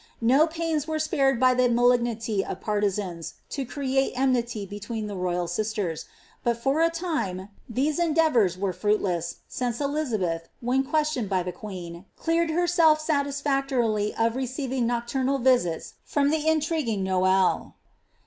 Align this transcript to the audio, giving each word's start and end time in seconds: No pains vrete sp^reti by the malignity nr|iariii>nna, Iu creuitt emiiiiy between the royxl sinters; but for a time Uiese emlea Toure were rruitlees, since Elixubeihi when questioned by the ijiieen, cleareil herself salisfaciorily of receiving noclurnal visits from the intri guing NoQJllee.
No 0.19 0.47
pains 0.47 0.85
vrete 0.87 1.11
sp^reti 1.15 1.39
by 1.39 1.53
the 1.53 1.69
malignity 1.69 2.43
nr|iariii>nna, 2.43 3.33
Iu 3.55 3.65
creuitt 3.67 4.15
emiiiiy 4.15 4.67
between 4.67 5.05
the 5.05 5.13
royxl 5.15 5.47
sinters; 5.47 6.05
but 6.43 6.57
for 6.57 6.81
a 6.81 6.89
time 6.89 7.49
Uiese 7.71 7.99
emlea 7.99 8.33
Toure 8.33 8.57
were 8.57 8.73
rruitlees, 8.73 9.35
since 9.47 9.77
Elixubeihi 9.77 10.41
when 10.59 10.83
questioned 10.83 11.29
by 11.29 11.43
the 11.43 11.51
ijiieen, 11.53 12.05
cleareil 12.17 12.49
herself 12.51 12.99
salisfaciorily 13.05 14.15
of 14.17 14.35
receiving 14.35 14.87
noclurnal 14.87 15.39
visits 15.39 15.93
from 16.03 16.31
the 16.31 16.45
intri 16.45 16.83
guing 16.83 17.03
NoQJllee. 17.05 17.73